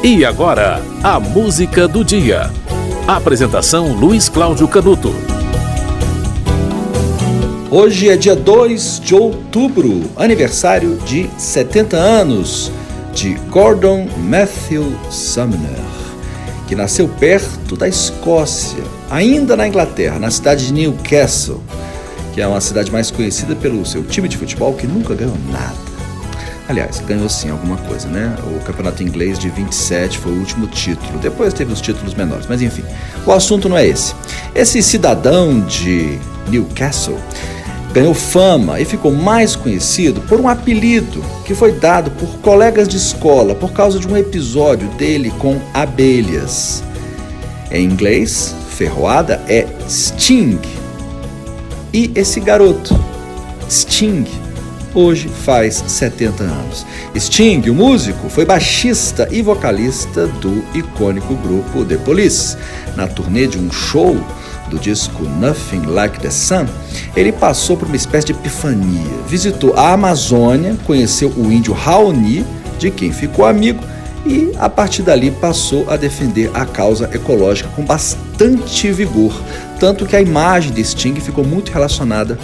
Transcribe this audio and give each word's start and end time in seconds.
E 0.00 0.24
agora, 0.24 0.80
a 1.02 1.18
música 1.18 1.88
do 1.88 2.04
dia. 2.04 2.52
Apresentação 3.04 3.92
Luiz 3.94 4.28
Cláudio 4.28 4.68
Canuto. 4.68 5.12
Hoje 7.68 8.08
é 8.08 8.16
dia 8.16 8.36
2 8.36 9.00
de 9.00 9.16
outubro, 9.16 10.08
aniversário 10.16 10.98
de 10.98 11.28
70 11.36 11.96
anos 11.96 12.70
de 13.12 13.34
Gordon 13.50 14.08
Matthew 14.18 14.96
Sumner, 15.10 15.82
que 16.68 16.76
nasceu 16.76 17.08
perto 17.08 17.76
da 17.76 17.88
Escócia, 17.88 18.84
ainda 19.10 19.56
na 19.56 19.66
Inglaterra, 19.66 20.20
na 20.20 20.30
cidade 20.30 20.68
de 20.68 20.72
Newcastle, 20.74 21.60
que 22.34 22.40
é 22.40 22.46
uma 22.46 22.60
cidade 22.60 22.92
mais 22.92 23.10
conhecida 23.10 23.56
pelo 23.56 23.84
seu 23.84 24.04
time 24.04 24.28
de 24.28 24.36
futebol 24.36 24.74
que 24.74 24.86
nunca 24.86 25.12
ganhou 25.12 25.36
nada. 25.50 25.87
Aliás, 26.68 27.00
ganhou 27.00 27.28
sim 27.30 27.48
alguma 27.48 27.78
coisa, 27.78 28.06
né? 28.08 28.36
O 28.44 28.60
campeonato 28.60 29.02
inglês 29.02 29.38
de 29.38 29.48
27 29.48 30.18
foi 30.18 30.32
o 30.32 30.38
último 30.38 30.66
título. 30.66 31.18
Depois 31.18 31.54
teve 31.54 31.72
os 31.72 31.80
títulos 31.80 32.12
menores, 32.12 32.46
mas 32.46 32.60
enfim, 32.60 32.84
o 33.24 33.32
assunto 33.32 33.70
não 33.70 33.76
é 33.76 33.86
esse. 33.86 34.14
Esse 34.54 34.82
cidadão 34.82 35.60
de 35.60 36.18
Newcastle 36.48 37.18
ganhou 37.92 38.12
fama 38.12 38.78
e 38.78 38.84
ficou 38.84 39.10
mais 39.10 39.56
conhecido 39.56 40.20
por 40.20 40.38
um 40.38 40.46
apelido 40.46 41.24
que 41.46 41.54
foi 41.54 41.72
dado 41.72 42.10
por 42.10 42.28
colegas 42.40 42.86
de 42.86 42.98
escola 42.98 43.54
por 43.54 43.72
causa 43.72 43.98
de 43.98 44.06
um 44.06 44.14
episódio 44.14 44.88
dele 44.90 45.30
com 45.38 45.58
abelhas. 45.72 46.84
Em 47.70 47.84
inglês, 47.84 48.54
ferroada 48.70 49.42
é 49.48 49.66
Sting. 49.88 50.58
E 51.94 52.12
esse 52.14 52.40
garoto, 52.40 52.98
Sting, 53.70 54.26
hoje 54.98 55.28
faz 55.28 55.84
70 55.86 56.42
anos. 56.42 56.84
Sting, 57.16 57.70
o 57.70 57.74
músico, 57.74 58.28
foi 58.28 58.44
baixista 58.44 59.28
e 59.30 59.40
vocalista 59.40 60.26
do 60.26 60.64
icônico 60.74 61.36
grupo 61.36 61.84
The 61.84 61.96
Police. 61.98 62.56
Na 62.96 63.06
turnê 63.06 63.46
de 63.46 63.58
um 63.58 63.70
show 63.70 64.16
do 64.68 64.76
disco 64.76 65.22
Nothing 65.22 65.86
Like 65.86 66.18
the 66.18 66.30
Sun, 66.30 66.66
ele 67.14 67.30
passou 67.30 67.76
por 67.76 67.86
uma 67.86 67.96
espécie 67.96 68.26
de 68.26 68.32
epifania. 68.32 69.06
Visitou 69.28 69.74
a 69.76 69.92
Amazônia, 69.92 70.76
conheceu 70.84 71.32
o 71.36 71.52
índio 71.52 71.72
Raoni, 71.72 72.44
de 72.76 72.90
quem 72.90 73.12
ficou 73.12 73.46
amigo, 73.46 73.82
e 74.26 74.50
a 74.58 74.68
partir 74.68 75.02
dali 75.02 75.30
passou 75.30 75.88
a 75.88 75.96
defender 75.96 76.50
a 76.52 76.66
causa 76.66 77.08
ecológica 77.14 77.70
com 77.74 77.84
bastante 77.84 78.90
vigor, 78.90 79.32
tanto 79.78 80.04
que 80.04 80.16
a 80.16 80.20
imagem 80.20 80.72
de 80.72 80.84
Sting 80.84 81.14
ficou 81.20 81.44
muito 81.44 81.70
relacionada 81.70 82.36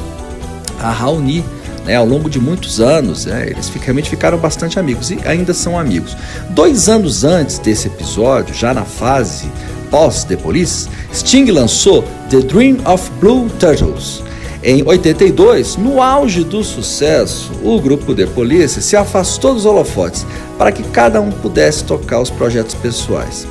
a 0.81 0.91
Raoni, 0.91 1.45
né, 1.85 1.97
ao 1.97 2.07
longo 2.07 2.31
de 2.31 2.41
muitos 2.41 2.81
anos, 2.81 3.27
né, 3.27 3.49
eles 3.49 3.69
realmente 3.69 4.11
ficaram 4.11 4.39
bastante 4.39 4.79
amigos 4.79 5.11
e 5.11 5.19
ainda 5.25 5.53
são 5.53 5.79
amigos. 5.79 6.17
Dois 6.51 6.89
anos 6.89 7.25
antes 7.25 7.59
desse 7.59 7.89
episódio, 7.89 8.55
já 8.55 8.73
na 8.73 8.85
fase 8.85 9.51
pós-The 9.91 10.37
Police, 10.37 10.89
Sting 11.12 11.51
lançou 11.51 12.05
The 12.31 12.41
Dream 12.41 12.79
of 12.85 13.11
Blue 13.21 13.49
Turtles. 13.61 14.23
Em 14.62 14.83
82, 14.83 15.77
no 15.77 16.01
auge 16.01 16.43
do 16.43 16.65
sucesso, 16.65 17.53
o 17.62 17.79
grupo 17.79 18.15
The 18.15 18.25
Police 18.25 18.81
se 18.81 18.97
afastou 18.97 19.55
dos 19.55 19.67
holofotes 19.67 20.27
para 20.57 20.73
que 20.73 20.83
cada 20.85 21.21
um 21.21 21.31
pudesse 21.31 21.85
tocar 21.85 22.21
os 22.21 22.31
projetos 22.31 22.75
pessoais. 22.75 23.47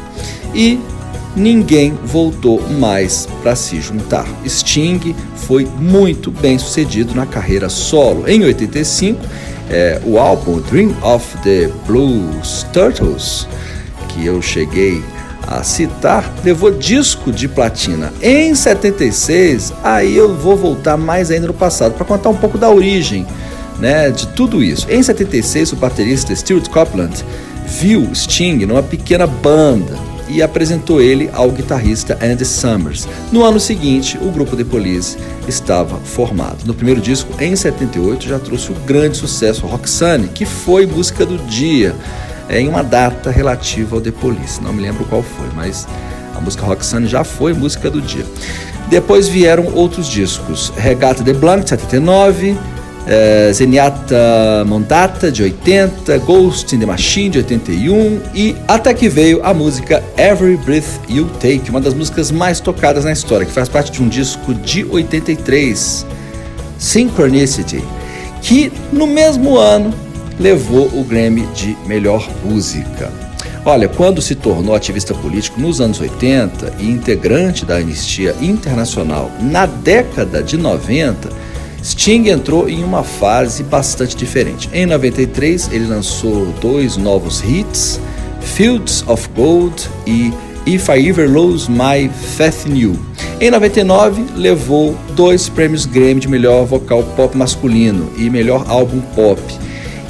E 0.56 0.80
ninguém 1.36 1.98
voltou 2.06 2.62
mais 2.70 3.28
para 3.42 3.56
se 3.56 3.80
juntar. 3.81 4.26
Sting 4.48 5.16
foi 5.36 5.66
muito 5.80 6.31
bem 6.31 6.58
sucedido 6.58 7.16
na 7.16 7.26
carreira 7.26 7.70
solo. 7.70 8.28
Em 8.28 8.44
85, 8.44 9.20
é, 9.70 10.02
o 10.06 10.17
álbum 10.17 10.59
Dream 10.59 10.94
of 11.02 11.38
the 11.39 11.70
Blues 11.88 12.66
Turtles, 12.72 13.48
que 14.09 14.26
eu 14.26 14.42
cheguei 14.42 15.04
a 15.48 15.64
citar, 15.64 16.34
levou 16.44 16.72
disco 16.72 17.31
de 17.31 17.48
platina. 17.48 18.14
Em 18.22 18.56
76, 18.56 19.73
aí 19.84 20.16
eu 20.16 20.36
vou 20.36 20.55
voltar 20.55 20.98
mais 20.98 21.32
ainda 21.32 21.48
no 21.48 21.54
passado 21.54 21.93
para 21.93 22.05
contar 22.05 22.30
um 22.30 22.36
pouco 22.36 22.58
da 22.58 22.70
origem 22.70 23.26
né, 23.80 24.10
de 24.11 24.27
tudo 24.30 24.64
isso. 24.64 24.88
Em 24.89 25.02
76, 25.02 25.73
o 25.73 25.76
baterista 25.76 26.33
Stuart 26.36 26.70
Copeland 26.70 27.14
viu 27.66 28.14
Sting 28.14 28.66
numa 28.66 28.83
pequena 28.83 29.27
banda 29.27 30.12
e 30.28 30.42
apresentou 30.42 31.02
ele 31.02 31.30
ao 31.34 31.52
guitarrista 31.52 32.17
Andy 32.22 32.45
Summers. 32.45 33.08
No 33.32 33.44
ano 33.44 33.60
seguinte, 33.60 34.17
o 34.22 34.32
grupo 34.32 34.56
The 34.56 34.64
Police 34.64 35.17
estava 35.48 35.98
formado. 36.00 36.66
No 36.66 36.73
primeiro 36.73 37.02
disco, 37.02 37.34
em 37.42 37.56
78, 37.56 38.28
já 38.28 38.39
trouxe 38.39 38.72
o 38.72 38.76
grande 38.86 39.17
sucesso 39.17 39.66
Roxanne, 39.66 40.28
que 40.28 40.45
foi 40.45 40.86
música 40.86 41.26
do 41.26 41.38
dia 41.39 41.95
em 42.50 42.67
uma 42.67 42.84
data 42.84 43.32
relativa 43.32 43.95
ao 43.95 44.02
The 44.02 44.11
Police. 44.11 44.61
Não 44.61 44.73
me 44.73 44.82
lembro 44.82 45.06
qual 45.06 45.23
foi, 45.23 45.48
mas 45.56 45.88
a 46.36 46.42
música 46.42 46.66
Roxanne 46.66 47.08
já 47.08 47.23
foi 47.23 47.54
música 47.54 47.90
do 47.90 48.02
dia. 48.02 48.26
Depois 48.90 49.28
vieram 49.28 49.73
outros 49.73 50.08
discos: 50.08 50.72
Regata 50.76 51.23
de 51.23 51.34
Blanc, 51.34 51.64
de 51.64 51.70
79 51.70 52.58
é, 53.08 53.52
Zenyatta 53.53 54.64
Mondata, 54.65 55.31
de 55.31 55.43
80, 55.43 56.17
Ghost 56.19 56.75
in 56.75 56.80
the 56.80 56.86
Machine, 56.86 57.30
de 57.30 57.37
81, 57.39 58.21
e 58.33 58.55
até 58.67 58.93
que 58.93 59.09
veio 59.09 59.43
a 59.43 59.53
música 59.53 60.03
Every 60.17 60.58
Breath 60.58 61.02
You 61.09 61.30
Take, 61.39 61.69
uma 61.69 61.81
das 61.81 61.93
músicas 61.93 62.31
mais 62.31 62.59
tocadas 62.59 63.05
na 63.05 63.11
história, 63.11 63.45
que 63.45 63.52
faz 63.52 63.67
parte 63.67 63.92
de 63.92 64.02
um 64.02 64.08
disco 64.08 64.53
de 64.53 64.86
83, 64.86 66.05
Synchronicity, 66.77 67.83
que 68.42 68.71
no 68.92 69.08
mesmo 69.08 69.58
ano 69.58 69.93
levou 70.39 70.87
o 70.93 71.03
Grammy 71.03 71.45
de 71.53 71.77
Melhor 71.86 72.27
Música. 72.43 73.11
Olha, 73.65 73.87
quando 73.87 74.21
se 74.21 74.36
tornou 74.36 74.75
ativista 74.75 75.13
político 75.13 75.59
nos 75.59 75.80
anos 75.80 76.02
80 76.02 76.73
e 76.80 76.89
integrante 76.89 77.65
da 77.65 77.77
Anistia 77.77 78.36
Internacional 78.42 79.31
na 79.39 79.65
década 79.65 80.43
de 80.43 80.58
90, 80.58 81.30
Sting 81.83 82.30
entrou 82.30 82.70
em 82.70 82.82
uma 82.82 83.04
fase 83.04 83.61
bastante 83.61 84.16
diferente. 84.16 84.70
Em 84.71 84.86
93, 84.86 85.70
ele 85.71 85.86
lançou 85.86 86.45
dois 86.61 86.95
novos 86.95 87.44
hits, 87.44 87.99
Fields 88.39 89.04
of 89.08 89.27
Gold 89.36 89.89
e 90.08 90.32
If 90.66 90.88
I 90.88 91.10
Ever 91.10 91.30
Lose 91.30 91.70
My 91.70 92.10
Faith 92.10 92.66
in 92.67 92.77
You. 92.77 92.99
Em 93.42 93.52
99, 93.52 94.23
levou 94.38 94.95
dois 95.14 95.49
prêmios 95.49 95.86
Grammy 95.86 96.22
de 96.22 96.30
melhor 96.30 96.66
vocal 96.66 97.04
pop 97.17 97.38
masculino 97.38 98.10
e 98.17 98.30
melhor 98.30 98.64
álbum 98.70 99.02
pop 99.14 99.42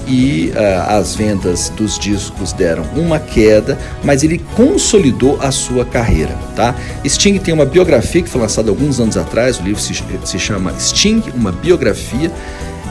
e 0.07 0.51
uh, 0.55 0.97
as 0.99 1.15
vendas 1.15 1.69
dos 1.69 1.97
discos 1.97 2.53
deram 2.53 2.83
uma 2.95 3.19
queda, 3.19 3.77
mas 4.03 4.23
ele 4.23 4.39
consolidou 4.55 5.39
a 5.41 5.51
sua 5.51 5.85
carreira, 5.85 6.37
tá? 6.55 6.75
Sting 7.05 7.37
tem 7.37 7.53
uma 7.53 7.65
biografia 7.65 8.21
que 8.21 8.29
foi 8.29 8.41
lançada 8.41 8.69
alguns 8.69 8.99
anos 8.99 9.17
atrás, 9.17 9.59
o 9.59 9.63
livro 9.63 9.81
se, 9.81 9.93
se 10.25 10.39
chama 10.39 10.73
Sting, 10.79 11.23
uma 11.35 11.51
biografia 11.51 12.31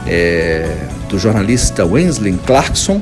é, 0.07 0.75
do 1.09 1.17
jornalista 1.19 1.85
Wensley 1.85 2.37
Clarkson, 2.45 3.01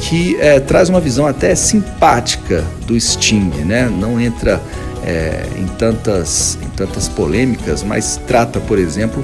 que 0.00 0.36
é, 0.40 0.60
traz 0.60 0.88
uma 0.88 1.00
visão 1.00 1.26
até 1.26 1.54
simpática 1.54 2.64
do 2.86 2.98
Sting, 2.98 3.50
né? 3.64 3.88
Não 3.88 4.20
entra 4.20 4.60
é, 5.04 5.46
em, 5.58 5.66
tantas, 5.66 6.58
em 6.62 6.68
tantas 6.70 7.08
polêmicas, 7.08 7.82
mas 7.82 8.20
trata, 8.26 8.60
por 8.60 8.78
exemplo, 8.78 9.22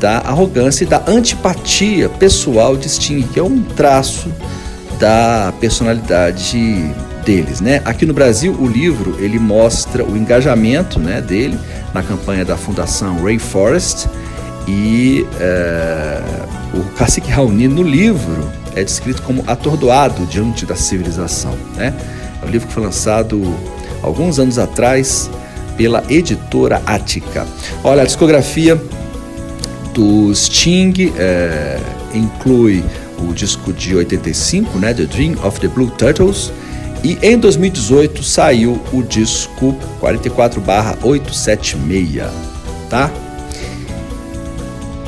da 0.00 0.18
arrogância 0.18 0.84
e 0.84 0.86
da 0.86 1.02
antipatia 1.06 2.08
pessoal 2.08 2.76
de 2.76 2.88
Sting, 2.88 3.22
que 3.22 3.38
é 3.38 3.42
um 3.42 3.62
traço 3.62 4.32
da 4.98 5.52
personalidade 5.60 6.92
deles, 7.24 7.60
né? 7.60 7.82
Aqui 7.84 8.06
no 8.06 8.14
Brasil, 8.14 8.56
o 8.58 8.66
livro 8.66 9.16
ele 9.20 9.38
mostra 9.38 10.02
o 10.02 10.16
engajamento, 10.16 10.98
né, 10.98 11.20
dele 11.20 11.58
na 11.92 12.02
campanha 12.02 12.44
da 12.44 12.56
Fundação 12.56 13.22
Ray 13.22 13.38
Forest 13.38 14.08
e 14.66 15.26
é, 15.38 16.22
o 16.74 16.82
cacique 16.96 17.30
Raoni 17.30 17.68
no 17.68 17.82
livro 17.82 18.50
é 18.74 18.82
descrito 18.82 19.20
como 19.22 19.44
atordoado 19.46 20.24
diante 20.26 20.64
da 20.64 20.76
civilização, 20.76 21.54
né? 21.76 21.94
É 22.42 22.46
um 22.46 22.48
livro 22.48 22.68
que 22.68 22.72
foi 22.72 22.82
lançado 22.82 23.54
alguns 24.02 24.38
anos 24.38 24.58
atrás 24.58 25.30
pela 25.76 26.02
editora 26.08 26.80
Ática. 26.86 27.46
Olha, 27.84 28.02
a 28.02 28.04
discografia 28.06 28.80
do 29.94 30.34
Sting 30.34 31.12
é, 31.16 31.78
inclui 32.14 32.84
o 33.18 33.32
disco 33.32 33.72
de 33.72 33.94
85, 33.94 34.78
né, 34.78 34.92
The 34.94 35.04
Dream 35.04 35.36
of 35.44 35.60
the 35.60 35.68
Blue 35.68 35.90
Turtles, 35.90 36.50
e 37.02 37.18
em 37.22 37.38
2018 37.38 38.22
saiu 38.22 38.78
o 38.92 39.02
disco 39.02 39.74
44/876, 40.00 42.30
tá? 42.88 43.10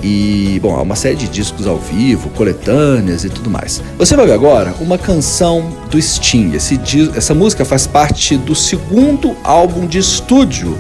E, 0.03 0.59
bom, 0.61 0.75
há 0.75 0.83
uma 0.83 0.97
série 0.97 1.15
de 1.15 1.29
discos 1.29 1.67
ao 1.67 1.79
vivo, 1.79 2.29
coletâneas 2.31 3.25
e 3.25 3.29
tudo 3.29 3.49
mais. 3.49 3.81
Você 3.97 4.17
vai 4.17 4.27
ver 4.27 4.33
agora 4.33 4.75
uma 4.81 4.99
canção 4.99 5.71
do 5.91 6.03
Sting. 6.03 6.55
Esse, 6.55 6.81
essa 7.15 7.35
música 7.35 7.65
faz 7.65 7.87
parte 7.87 8.37
do 8.37 8.55
segundo 8.55 9.37
álbum 9.45 9.87
de 9.87 9.99
estúdio 9.99 10.77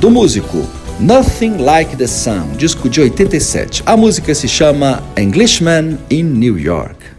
do 0.00 0.10
músico, 0.10 0.66
Nothing 1.00 1.58
Like 1.58 1.96
the 1.96 2.06
Sun, 2.06 2.56
disco 2.56 2.88
de 2.88 3.02
87. 3.02 3.82
A 3.84 3.96
música 3.96 4.34
se 4.34 4.46
chama 4.46 5.02
Englishman 5.16 5.98
in 6.08 6.38
New 6.38 6.56
York. 6.56 7.14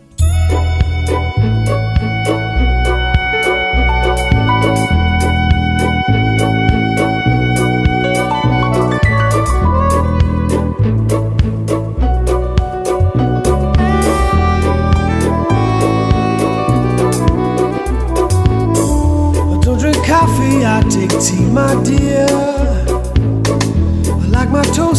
Coffee, 20.06 20.63
I 20.63 20.83
take 20.88 21.10
tea, 21.19 21.45
my 21.45 21.74
dear. 21.83 22.75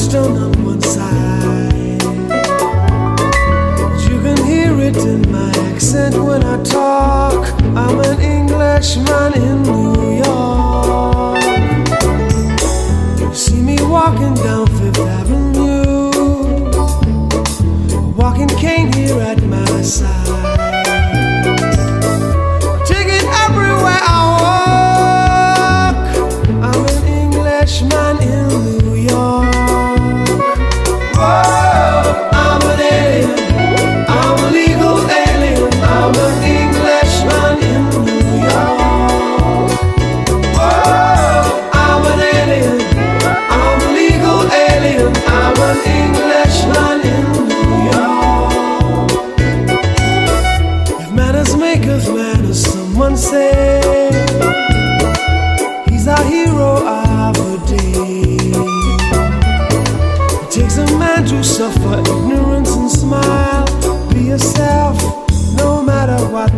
Done 0.09 0.37
on 0.37 0.65
one 0.65 0.81
side. 0.83 2.03
You 4.09 4.17
can 4.23 4.37
hear 4.47 4.79
it 4.81 4.97
in 4.99 5.29
my 5.33 5.51
accent 5.71 6.15
when 6.15 6.45
I 6.45 6.63
talk. 6.63 7.49
I'm 7.75 7.99
an 7.99 8.21
Englishman 8.21 9.35
in 9.35 9.63
New 9.65 10.19
York. 10.25 11.43
You 13.19 13.35
see 13.35 13.61
me 13.61 13.79
walking 13.83 14.35
down 14.35 14.69
Fifth 14.69 15.01
Avenue, 15.01 16.13
walking 18.15 18.49
cane 18.49 18.93
here 18.93 19.21
at 19.21 19.43
my 19.43 19.83
side. 19.83 20.37
Englishman 27.67 28.23
in 28.23 28.49
New 28.49 28.86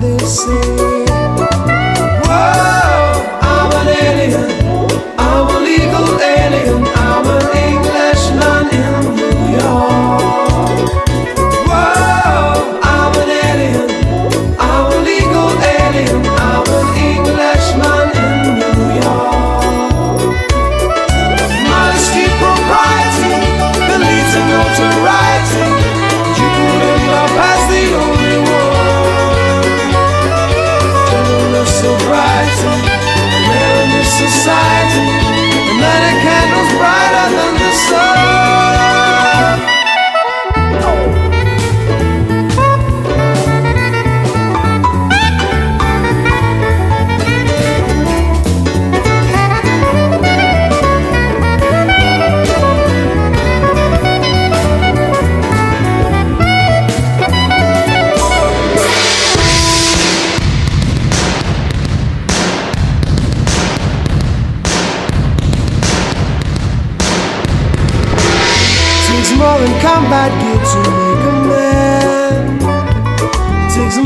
they 0.01 0.19
say. 0.19 1.08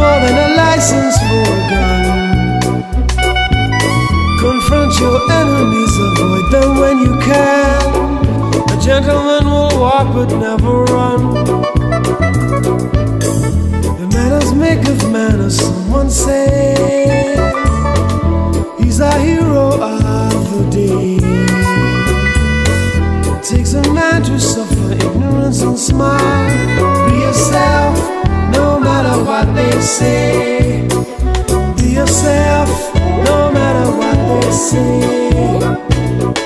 More 0.02 0.20
than 0.24 0.36
a 0.46 0.48
license 0.64 1.16
for 1.26 1.42
a 1.56 1.60
gun. 1.70 2.02
Confront 4.44 4.92
your 5.02 5.18
enemies, 5.40 5.94
avoid 6.06 6.46
them 6.54 6.70
when 6.82 6.96
you 7.06 7.14
can. 7.28 7.84
A 8.74 8.76
gentleman 8.88 9.44
will 9.52 9.74
walk 9.84 10.06
but 10.16 10.30
never 10.46 10.74
run. 10.96 11.20
The 14.00 14.06
manners 14.16 14.50
make 14.64 14.82
of 14.92 14.98
manners, 15.12 15.56
someone 15.60 16.10
say. 16.10 16.61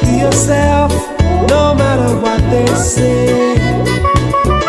Be 0.03 0.13
yourself, 0.25 0.93
no 1.51 1.75
matter 1.75 2.13
what 2.25 2.41
they 2.51 2.67
say. 2.75 3.27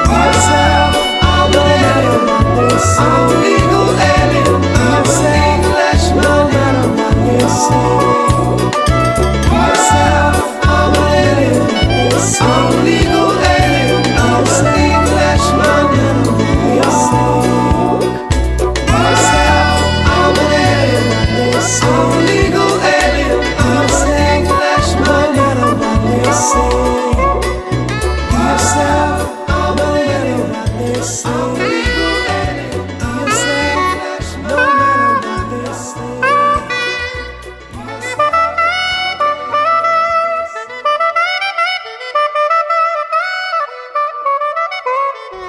Be 0.08 0.16
yourself, 0.26 0.94
no 1.24 1.66
matter 1.86 2.18
what 2.30 2.46
they 2.58 2.76
say. 2.78 3.04
I'm 3.04 3.30
legal 3.44 3.90
alien. 4.14 4.62
Be 4.76 4.84
yourself, 4.96 6.02
no 6.26 6.36
matter 6.56 6.86
what 6.98 7.16
they 7.26 7.44
say. 7.64 7.90
Be 9.50 9.58
yourself, 9.68 10.36
I'm 10.74 10.94
alien. 11.14 11.66
I'm 12.40 12.86
legal 12.86 13.17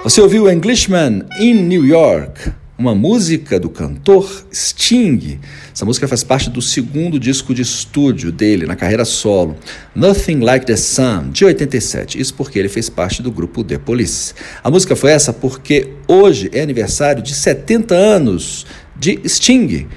Você 0.08 0.22
ouviu 0.22 0.48
Englishman 0.48 1.24
in 1.40 1.54
New 1.68 1.84
York, 1.84 2.52
uma 2.78 2.94
música 2.94 3.58
do 3.58 3.68
cantor 3.68 4.46
Sting. 4.52 5.40
Essa 5.74 5.84
música 5.84 6.06
faz 6.06 6.22
parte 6.22 6.48
do 6.48 6.62
segundo 6.62 7.18
disco 7.18 7.52
de 7.52 7.62
estúdio 7.62 8.30
dele 8.30 8.66
na 8.66 8.76
carreira 8.76 9.04
solo, 9.04 9.56
Nothing 9.96 10.38
Like 10.38 10.64
the 10.64 10.76
Sun, 10.76 11.30
de 11.32 11.44
87. 11.44 12.20
Isso 12.20 12.32
porque 12.34 12.56
ele 12.56 12.68
fez 12.68 12.88
parte 12.88 13.20
do 13.20 13.32
grupo 13.32 13.64
The 13.64 13.78
Police. 13.78 14.32
A 14.62 14.70
música 14.70 14.94
foi 14.94 15.10
essa 15.10 15.32
porque 15.32 15.94
hoje 16.06 16.48
é 16.52 16.62
aniversário 16.62 17.20
de 17.20 17.34
70 17.34 17.96
anos 17.96 18.64
de 18.96 19.20
Sting 19.28 19.88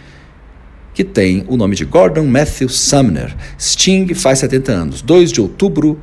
que 0.94 1.04
tem 1.04 1.46
o 1.48 1.56
nome 1.56 1.76
de 1.76 1.86
Gordon 1.86 2.26
Matthew 2.26 2.68
Sumner. 2.68 3.36
Sting 3.60 4.14
faz 4.16 4.40
70 4.40 4.72
anos, 4.72 5.02
2 5.04 5.32
de 5.32 5.40
outubro 5.40 6.00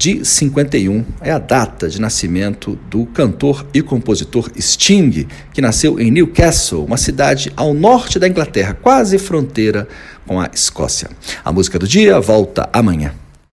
de 0.00 0.24
51 0.24 1.04
é 1.20 1.30
a 1.30 1.38
data 1.38 1.86
de 1.86 2.00
nascimento 2.00 2.78
do 2.88 3.04
cantor 3.04 3.66
e 3.74 3.82
compositor 3.82 4.50
Sting, 4.58 5.26
que 5.52 5.60
nasceu 5.60 6.00
em 6.00 6.10
Newcastle, 6.10 6.86
uma 6.86 6.96
cidade 6.96 7.52
ao 7.54 7.74
norte 7.74 8.18
da 8.18 8.26
Inglaterra, 8.26 8.72
quase 8.72 9.18
fronteira 9.18 9.86
com 10.26 10.40
a 10.40 10.48
Escócia. 10.54 11.10
A 11.44 11.52
música 11.52 11.78
do 11.78 11.86
dia 11.86 12.18
volta 12.18 12.66
amanhã. 12.72 13.12